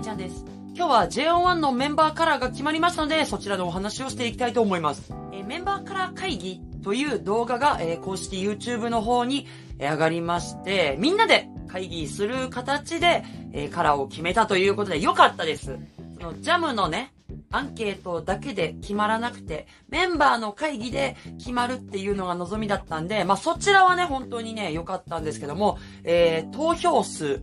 [0.00, 0.44] ちゃんです。
[0.74, 5.12] 今日は JO1 のメンバーカラーが決まりましたので、そちらのお話をしていきたいと思います。
[5.32, 9.46] えーメンバーカラー会議という動画が、えー公式 YouTube の方に、
[9.78, 15.78] え上がりまして、みんなで会議する形で、えカラーを決めたということで良かったです。
[16.18, 17.12] そのジャムのね、
[17.50, 27.42] アンケートだけで決まらなくて、メンバーの会議で決まるっていうのが望みだったんで、まあ、そちらはね、本当にね、良かったんですけども、えー、投票数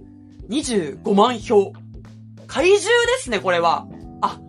[0.49, 1.73] 25万票。
[2.47, 2.87] 怪獣で
[3.19, 3.87] すね、これは。
[4.21, 4.39] あ、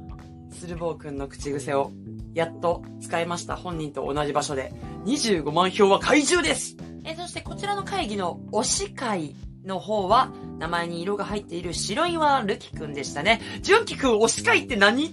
[0.52, 1.90] スルボーくんの口癖を、
[2.32, 3.56] やっと使いました。
[3.56, 4.72] 本人と同じ場所で。
[5.04, 9.34] 25万票は怪獣ですえー、そしてこちらの会議の推し会
[9.64, 13.40] の方は、名前に色が入っている白岩るきくんでしたね。
[13.62, 15.12] 純喜くん推し会って何？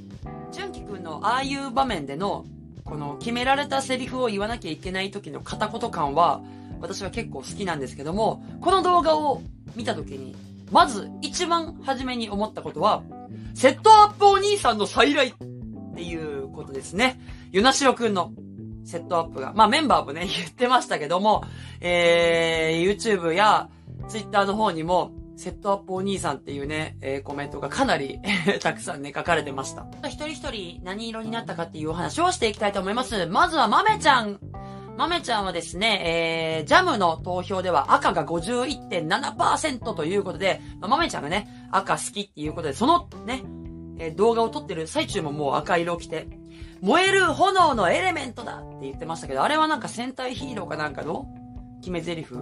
[0.52, 2.46] 純喜くんのああいう場面での、
[2.84, 6.42] この決められたセリフを言わなきゃいけない時の片言感は、
[6.80, 9.42] 私は結構好きなんですけども、この動画を
[9.76, 10.36] 見た時に、
[10.72, 13.04] まず一番初めに思ったことは、
[13.54, 15.34] セットアップお兄さんの再来っ
[15.96, 17.20] ていうことですね。
[17.52, 18.32] よなしろくんの
[18.84, 19.54] セットアップが。
[19.54, 21.44] まあメンバーもね、言ってましたけども、
[21.82, 23.70] えー、YouTube や
[24.08, 28.20] Twitter の方にも、セットアップお兄さんっていうね、えーコメントがかなり
[28.62, 29.86] たくさんね、書かれてました。
[30.04, 33.26] 一人一人何色になったかっていうお話をしていきたいと思います。
[33.26, 34.40] まずはまめちゃん。
[34.98, 43.44] まめちゃんはですね、えー、ジャムの投票では赤が51.7%ということで、まあちゃんがね、赤好きっていうことで、そのね、
[44.00, 46.28] えー動画を撮ってる最中ももう赤色を着て、
[46.82, 51.28] 燃える炎のエレメントだって言ってましたけど、あれはなんか戦隊ヒーローかなんかの
[51.82, 52.34] 決め台詞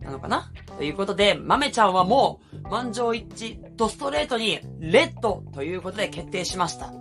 [0.00, 0.50] なのかな？
[0.78, 6.92] ということで、豆ちゃんはもう満場一致、ドストレートにレッドということで決定しました。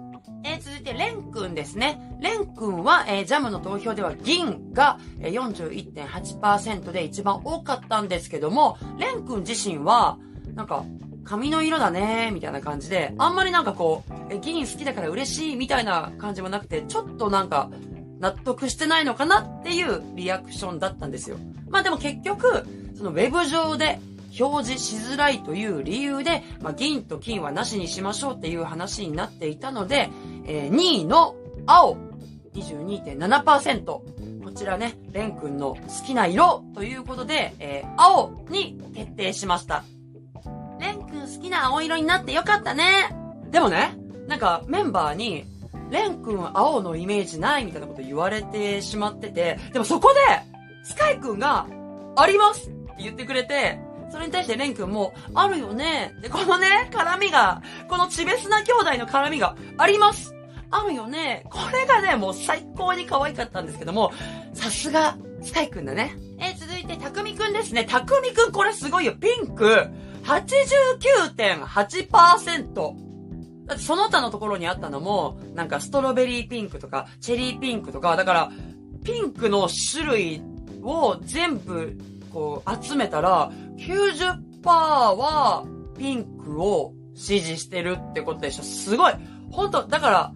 [0.43, 2.14] えー続いて、レンくんですね。
[2.25, 10.17] レンくんは、えージャムの投票では銀がえー41.8%で一番多かったんですけども、レンくん自身は、
[10.55, 10.83] なんか、
[11.23, 17.69] 髪の色だねみたいな感じで、あんまりなんかこう、え銀好きだから嬉しいみたいな感じもなくて、ちょっとなんか、
[18.19, 21.38] 納得してないのかなっていうリアクションだったんですよ。
[21.69, 22.66] まあでも結局、
[22.97, 24.00] そのウェブ上で
[24.39, 30.09] 表示しづらいという理由で、まあ銀と金はなしにしましょうっていう話になっていたので、
[30.47, 31.35] えー2位の
[31.67, 31.97] 青、
[32.55, 33.85] 22.7%。
[33.85, 34.03] こ
[34.55, 39.83] ちらね、レン君の好きな色ということで、えー青に決定しました。
[40.79, 43.15] レン君好きな青色になってよかったね。
[43.51, 45.45] でもね、なんかメンバーに、
[45.89, 50.19] レン君青のイメージないみたいなこと言われてしまってて、でもそこで、
[50.83, 51.67] スカイ君が、
[52.17, 53.79] ありますって言ってくれて、
[54.09, 56.13] それに対してレン君も、あるよね。
[56.21, 60.34] で、このね、絡みが、このチベスナ兄弟の絡みがあります。
[60.71, 61.45] あるよね。
[61.49, 64.11] これがね、もう最高に可愛かったんですけども、
[64.53, 66.13] さすが、スカイ君だね。
[66.39, 67.85] えー続いて、たくみくんですね。
[67.85, 69.13] たくみくんこれすごいよ。
[69.15, 69.87] ピンク、
[70.23, 73.05] 89.8%。
[73.65, 78.51] だってその他のところにあったのも、なんかストロベリーピンクとか、チェリーピンクとか、だから、
[79.03, 80.41] ピンクの種類
[80.83, 81.97] を全部、
[82.31, 85.65] こう、集めたら、90%は、
[85.97, 88.63] ピンクを支持してるってことでしょ。
[88.63, 89.13] すごい
[89.51, 90.33] 本当だから、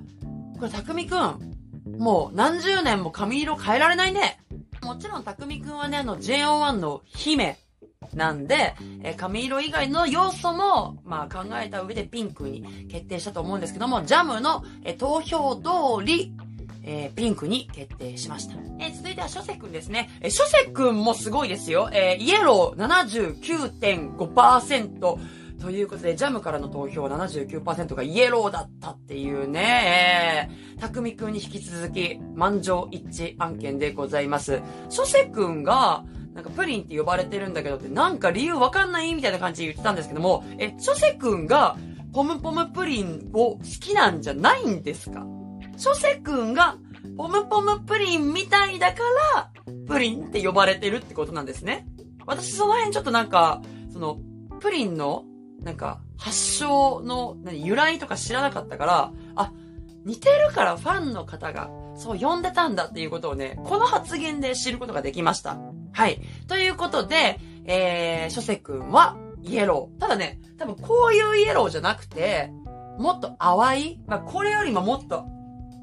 [0.59, 1.55] これ、たくみくん、
[1.97, 4.39] もう何十年も髪色変えられないね。
[4.83, 7.57] もちろん、たくみくんはね、あの、JO1 の姫
[8.13, 16.33] なんで、えー髪色以外の要素も、まあ考えた上でピンクに決定したと思うんですけども、ジャムの、えー投票通り、
[16.83, 18.55] えーピンクに決定しました。
[18.79, 20.09] えー続いては諸瀬くんですね。
[20.21, 21.89] えー諸瀬くんもすごいですよ。
[21.93, 22.81] えーイエロー
[24.17, 25.19] 79.5%。
[25.61, 30.49] ということで、ジャムからの投票79%がイエローだったっていうね、
[30.79, 34.61] たくみくんに引き続き、満場一致案件でございます。
[34.89, 41.75] 諸瀬くんが、なんかプリンって呼ばれてるんだけどって、なんか理由わかんないみたいな感じで言ってたんですけども、え、諸瀬くんが、
[42.13, 45.25] ポムポムプリンを好きなんじゃないんですか？
[45.77, 46.77] 諸瀬くんが、
[47.17, 48.99] ポムポムプリンみたいだか
[49.35, 49.51] ら、
[49.87, 51.85] プリンって呼ばれてるってことなんですね。
[52.25, 53.61] 私その辺ちょっとなんか、
[53.91, 54.17] その、
[54.59, 55.25] プリンの、
[55.63, 59.51] なんか、発祥の、何、由来とか知らなかったから、あ、
[60.05, 65.57] 似てるからファンの方が、そう呼んでたんだっていうことをね、この発言で知ることができました。
[65.91, 66.21] はい。
[66.47, 69.99] ということで、えー、諸瀬くんは、イエロー。
[69.99, 72.51] ただね、多分こういうイエローじゃなくて、
[72.97, 75.25] もっと淡いまあ、これよりももっと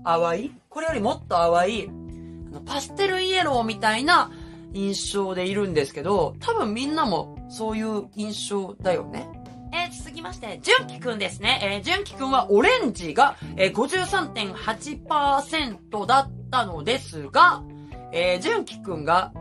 [0.05, 4.31] 淡いこれよりもっと淡い、あのパステルイエローみたいな
[4.75, 9.26] 印象でいるんですけど、多分みんなもそういう印象だよね。
[10.26, 11.61] まして、純喜くんですね。
[11.62, 17.62] えー、純喜くんはオレンジが、えー、53.8%だったのですが、
[18.12, 19.32] えー、純喜くんが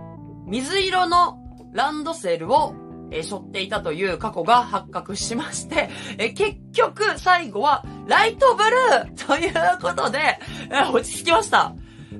[0.45, 1.39] 水色の
[1.73, 2.75] ランドセルを
[3.11, 10.39] えー、背負っていたという過去が発覚しまして、えー、結局、最後は、ライトブルーということで、
[10.71, 11.75] えー、落ち着きました。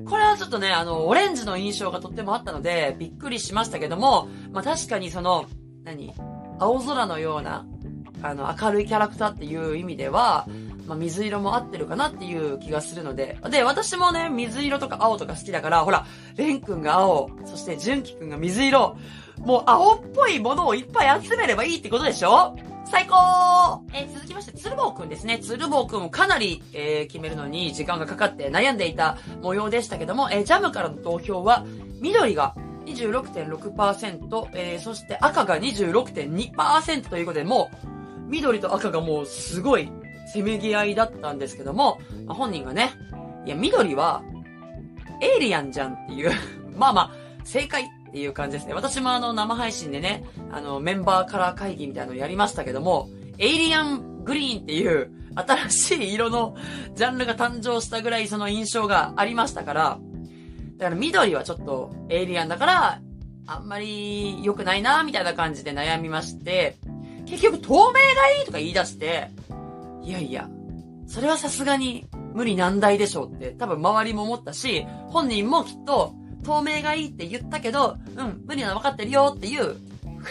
[0.08, 5.48] これはちょっとね、あの、オレンジの印象がとってもあったので、びっくりしましたけども、まあ、確かにその、
[5.84, 6.14] 何？
[6.60, 7.66] 青空のような、
[8.26, 10.48] あの、明るいキャラクターっていう意味では、
[10.88, 13.38] まあ、水色も合ってるかなっていう気がするので。
[13.50, 16.06] で、私もね、水色とか青とか好きだから、ほら、
[16.36, 18.98] レン君が青、そして純喜君が水色。
[19.38, 22.56] もう青っぽいものをいっぱい集めればいいってことでしょ？
[22.88, 25.40] 最高えー、続きまして、鶴房くんですね。
[25.40, 31.66] 鶴房くんをかなり、えー、決めるのに時間がかかって悩んでいた模様でしたけども、えー、ジャムからの投票は、
[32.00, 32.54] 緑が
[32.86, 37.95] 26.6%、えー、そして赤が26.2%ということで、もう、
[38.28, 39.92] 緑と赤がもうすごい
[40.28, 42.94] せめぎ合いだったんですけども、まあ、本人がね、
[43.46, 44.24] いや、緑は、
[45.22, 46.32] エイリアンじゃんっていう
[46.76, 47.12] まあまあ、
[47.44, 48.74] 正解っていう感じですね。
[48.74, 56.56] 私もあの、生配信でね、あの、メンバーカラー会議みたいなのをやりましたけども、エイリアングリーンっていう、新しい色の
[56.96, 60.00] ジャンルが誕生したぐらいその印象がありましたから、
[60.78, 63.02] だから緑はちょっとエイリアンだから、
[63.48, 66.78] あんまり良くないな、みたいな感じで悩みまして、
[67.26, 69.32] 結局透明がいいとか言い出して、
[70.04, 70.50] いやいや、
[71.08, 76.14] それはさすがに無理難題でしょうって多分周りも思ったし、本人もきっと
[76.44, 79.76] 透明がいいって言ったけど、うん、無理なの分かってるよっていう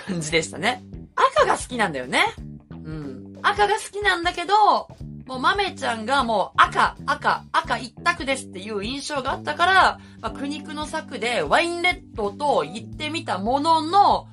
[0.06, 0.85] 感じでしたね。
[1.14, 2.25] 赤が好きなんだよね。
[2.70, 3.38] うん。
[3.43, 4.88] 赤が好きなんだけど、
[5.26, 9.73] もう豆ちゃんがもう赤、赤、赤一択ですっていう印象があったから、
[10.20, 14.26] まあ、苦肉の策でワインレッドと言ってみたものの、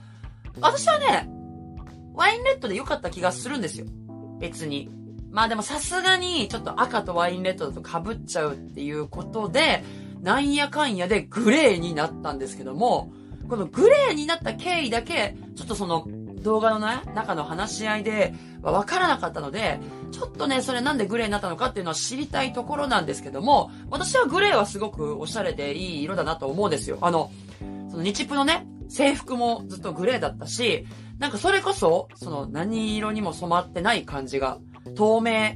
[0.60, 1.30] 私はね、
[2.13, 3.86] ワインレッドで良かった気がするんですよ。
[4.40, 4.90] 別に。
[5.31, 9.84] まあでもさすがに、ちょっと赤とワインレッドだと被っちゃうっていうことで、
[10.22, 13.12] なんやかんやでグレーになったんですけども、
[13.50, 16.06] このグレーになった経緯だけ、ちょっとその
[16.42, 19.80] 動画のね、中の話し合いではわからなかったので、
[20.12, 26.98] ちょっとね、それなんでグレーになったのかっていうのは知りたいところなんですけども、私はグレーはすごくおしゃれでいい色だなと思うんですよ。
[27.02, 27.31] あの、
[27.90, 30.86] その日プのね、制服もずっとグレーだったし、
[31.21, 34.57] なんかそれこそ、その何色にも染まってない感じが
[34.95, 35.53] 透明、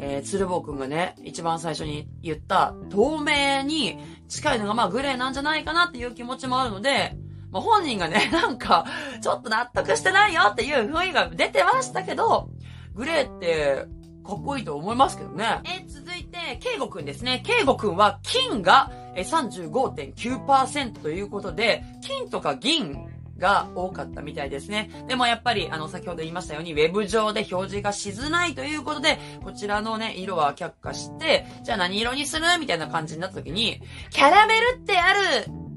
[0.00, 3.98] えー、鶴房くんがね、一番最初に言った透明に
[4.28, 7.14] 近いのがまあグレーなんじゃないかなっていう気持ちもあるので、
[7.50, 8.86] まあ、本人がね、 なんか、
[9.20, 12.48] ちょっと納得してないよっていう雰囲気が出てましたけど、
[12.94, 13.84] グレーって、
[14.26, 15.60] かっこいいと思いますけどね。
[15.64, 17.42] えー、続いて、ケイゴくんですね。
[17.44, 23.07] ケイゴくんは金が35.9%ということで、金とか銀
[23.38, 24.90] が多かったみたいですね。
[25.06, 33.80] でもやっぱり、あの、先ほど言いましたように、ウェブ上で表示がしづらいということで、こちらのね、色は却下して、じゃあ何色にするみたいな感じになった時に、
[34.10, 35.18] キャラメルってある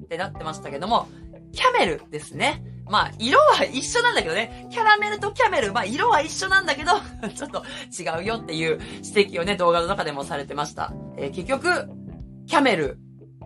[0.04, 1.08] ってなってましたけども、
[1.54, 2.64] キャメルですね。
[2.90, 4.68] まあ、色は一緒なんだけどね。
[4.70, 6.92] キャラメルとキャメル、まあ、色は一緒なんだけど
[7.34, 7.64] ちょっと
[7.98, 8.82] 違うよっていう
[9.16, 10.94] 指摘をね、動画の中でもされてました。
[11.18, 11.88] えー、結局、
[12.48, 12.98] キャメル、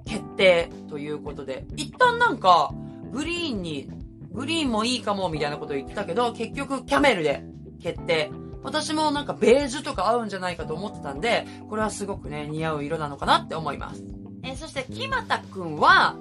[0.06, 2.72] 決定ということで、一旦なんか、
[3.12, 3.90] グリーンに
[4.36, 7.44] グリーンもいいかもみたいなこと言ってたけど、結局キャメルで
[7.82, 8.30] 決定。
[8.64, 14.04] 私もなんかベージュとか合うんじゃないかと思ってたんで、これはすごくね、似合う色なのかなって思います。
[14.44, 16.16] えー、そして、木又くんは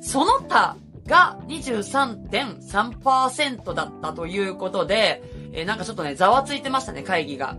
[0.00, 0.76] その他
[1.06, 7.56] が23.3%だったということで、えー、なんかちょっとね、ざわついてましたね、会議が。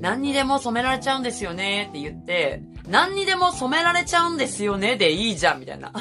[0.00, 5.92] 何にでも染められちゃうんですよねって言って、何にでも染められちゃうんですよねでいいじゃん、みたいな。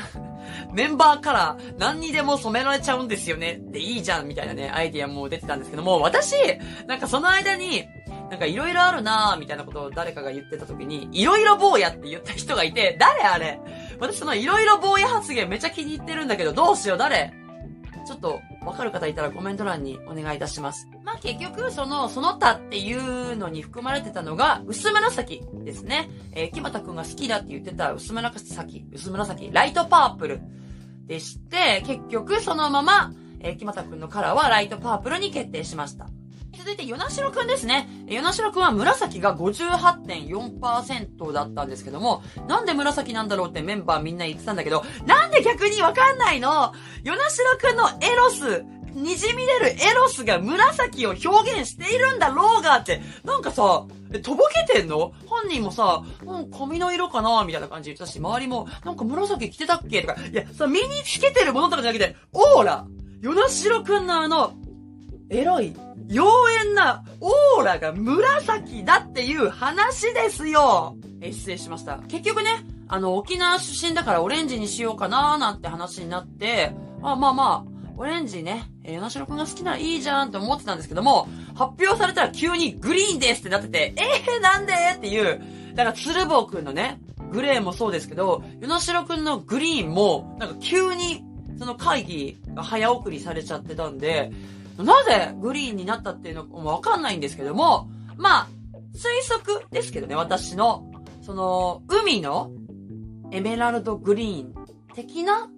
[0.73, 3.59] メンバーカラー何にでも染められちゃうんですよね。
[3.71, 6.35] でいいじゃん、みたいなね、アイディアも出てたんですけども、私、
[6.88, 7.88] なんかその間に、
[8.29, 13.59] なんか色々あるなぁ、みたいなことを誰かが言ってた時に、色々坊やって言った人がいて、誰あれ？
[13.99, 17.33] 私その色々坊や発言めちゃ気に入ってるんだけど、どうしよう、誰？
[18.05, 20.88] ちょっと、わかる方いたらコメント欄にお願いいたします。
[21.21, 26.09] 結局、その、その他っていうのに含まれてたのが、薄紫ですね。
[26.33, 30.41] えー、木俣くんが好きだって言ってた薄紫、薄紫、ライトパープル
[31.05, 36.07] でして、結局そのまま、えー、木俣くんのカラーはライトパープルに決定しました。
[36.57, 37.88] 続いて、ヨナシロくんですね。
[38.07, 46.73] ヨナシロくんは紫が58.4%だったんですけども、なんで紫なんだろうってメンバーみんな言ってたんだけど、なんで逆にわかんないの？
[47.03, 55.13] ヨナシロくんのエロス、滲み出るエロスが紫を表現しているんだろうがって、なんかさ、え、とぼけてんの？
[55.27, 60.01] 本人もさ、もうん、髪の色かなみたいな感じで言ってたし、周りも、なんか紫着てたっけ？
[60.01, 62.86] とか、いや、さ、身につけてるものとかじゃなくて、オーラ。
[63.22, 64.53] ヨナシロくんのあの、
[65.29, 65.75] エロい
[66.10, 70.96] 妖艶なオーラが紫だっていう話ですよ。
[71.22, 72.00] え、失礼しました。
[72.08, 72.50] 結局ね、
[72.88, 77.68] あの、沖縄出身だからオレンジにしようかなーなんて話になって、あ、まあまあ、
[78.00, 85.41] オレンジね、えー、ヨナシロくんが好きならいいじゃんって思ってたんですけども、発表されたら急にグリーンですってなってて、えー、なんでっていう、
[85.75, 87.01] だから、鶴房くんのね、
[87.34, 91.25] グレーもそうですけど、ヨナシロくんのグリーンも、なんか急に、
[91.58, 94.32] その会議が早送りされちゃってたんで、
[94.77, 98.48] なぜグリーンになったっていうのもわかんないんですけども、まあ、
[98.94, 100.89] 推測ですけどね、私の、
[101.22, 102.50] その、海の
[103.32, 104.53] エメラルドグリーン
[104.96, 105.50] 的な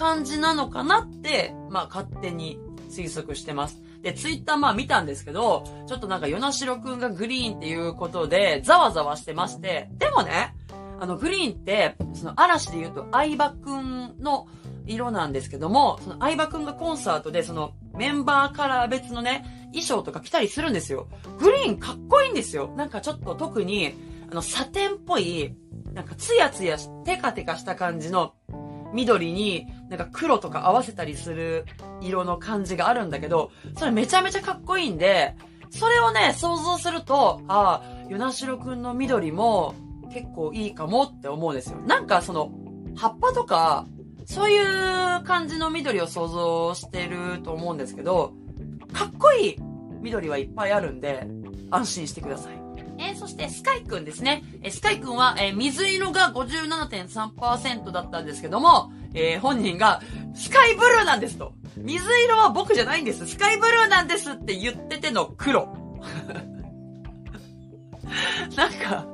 [0.00, 3.82] 感じなのかなって、まあ勝手に推測してます。
[4.00, 10.54] で、ツイッターまあ見たんですけど、ちょっとなんか、ヨナシロくんがグリーンっていうことで、ざわざわしてまして、でもね、
[10.98, 14.48] あの、グリーンって、その嵐で言うと、相葉くんの
[14.86, 21.08] 色なんですけども、その相葉くんがコンサートで、その、メンバーカラー別のね、衣装とか着たりするんですよ。
[21.38, 22.72] グリーンかっこいいんですよ。
[22.74, 23.92] なんかちょっと特に、
[24.30, 25.54] あの、サテンっぽい、
[25.92, 28.32] なんかツヤツヤ、テカテカした感じの
[28.92, 31.64] 緑に、なんか黒とか合わせたりする
[32.00, 35.34] 色の感じがあるんだけど、それめちゃめちゃかっこいいんで、
[35.70, 39.74] それをね、想像すると、ああ、ヨナシロくんの緑も
[40.12, 41.78] 結構いいかもって思うんですよ。
[41.86, 42.50] なんかその、
[42.96, 43.86] 葉っぱとか、
[44.26, 48.32] そういう感じの緑を想像してると思うんですけど、
[48.92, 49.56] かっこいい
[50.00, 51.26] 緑はいっぱいあるんで、
[51.70, 52.59] 安心してください。
[53.20, 54.42] そしてスカイくんですね。
[54.62, 60.00] え、スカイくんは、え、水色が57.3%だったんですけども、えー、本人が、
[60.34, 61.52] スカイブルーなんですと。
[61.76, 63.26] 水色は僕じゃないんです。
[63.26, 65.68] スカイブルーなんですって言ってての黒。
[68.56, 69.06] なんか、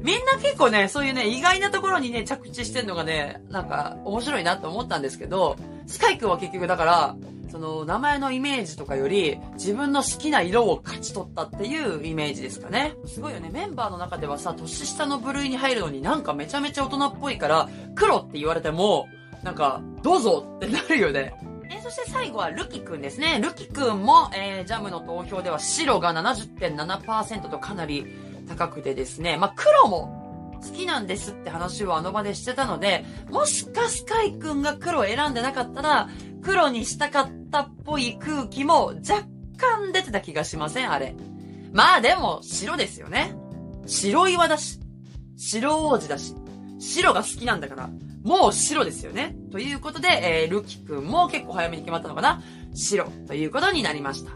[0.00, 5.56] みんな結構ね、そういうね、意外なところにね、着地してんのがね、なんか、面白いなと思ったんですけど、
[5.88, 7.16] スカイくんは結局だから、
[7.50, 12.94] その、名前のイメージとかより、自分の好きな色を勝ち取ったっていうイメージですかね。
[13.06, 13.50] すごいよね。
[13.52, 19.08] メンバーの中ではさ、年下の部類に入るのになんかめちゃめちゃ大人っぽいから、黒って言われても、
[19.42, 21.34] なんか、どうぞってなるよね。
[21.70, 23.40] えー、そして最後はルキくんですね。
[23.42, 28.06] ルキくんも、えー、ジャムの投票では白が70.7%とかなり
[28.48, 29.36] 高くてですね。
[29.36, 30.19] まあ、黒も
[30.62, 36.08] 好きなんですって話をあの場でしてたので、もしかスカイくんが黒を選んでなかったら、
[36.42, 39.26] 黒にしたかったっぽい空気も若
[39.58, 40.90] 干出てた気がしません？
[40.90, 41.14] あれ。
[41.72, 43.34] まあでも、白ですよね。
[43.86, 44.80] 白岩だし、
[45.36, 46.34] 白王子だし、
[46.78, 47.90] 白が好きなんだから、
[48.22, 49.34] もう白ですよね。
[49.50, 50.08] ということで、
[50.44, 52.42] えー、ルキ君も結構早めに決まったのかな
[52.74, 54.32] 白ということになりました。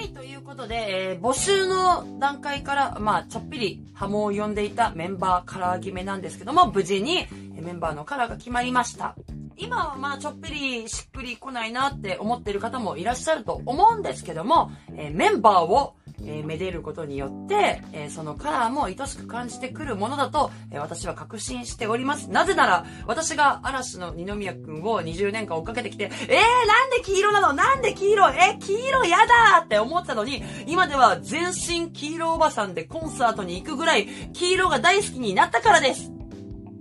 [0.00, 7.26] はい、ということで、えー、募集の段階から、まあ、ちょっぴり波紋を呼んでいたメンバーカラー決めなんですけども、無事に
[7.60, 9.14] メンバーのカラーが決まりました。
[9.58, 22.30] 今はまあちょっぴりしっくりこないなって思ってる方もいらっしゃると思うんですけども、えー、メンバーをえー、めでることによって、えー、そのカラーも愛しく感じてくるものだと、えー、私は確信しております。
[22.30, 27.52] なぜなら、私が嵐の二宮くんを20年間追っかけてきて、えー、なんで黄色なの？
[27.52, 28.30] なんで黄色？
[28.30, 36.12] え黄色やだって思ったのに、今では全身黄色おばさんでコンサートに行くぐらい、黄色が大好きになったからです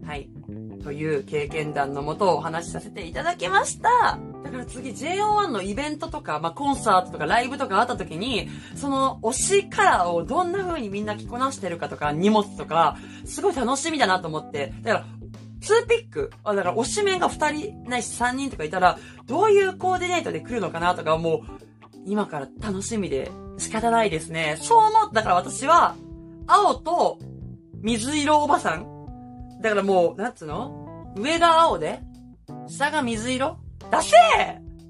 [0.06, 0.30] はい。
[0.84, 4.29] という経験談のもとをお話しさせていただきました。
[4.44, 14.74] だから次 JO1 のイベントとか、まあ、コンサートとかライブとかあった時に、その推しカラーをどんな風にみんな着こなしてるかとか、荷物とか、すごい楽しみだなと思って。
[14.82, 15.06] だから、
[15.62, 21.42] 2ピック、あだから推しメンが2人ないし3人とかいたら、どういうコーディネートで来るのかなとか、もう、
[22.06, 24.58] 今から楽しみで仕方ないですね。
[24.62, 25.96] そう思ったから私は、
[26.48, 27.20] 青と
[27.82, 28.88] 水色おばさん
[29.62, 31.14] だからもう、なんつうの？
[31.16, 32.00] 上が青で、
[32.68, 33.60] 下が水色
[33.92, 34.16] 出せ！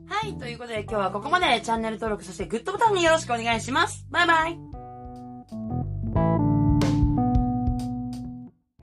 [0.08, 1.62] はい、ということで今日はここまで。
[1.62, 4.06] チャンネル登録そしてグッドボタンによろしくお願いします。
[4.12, 4.69] バイバイ。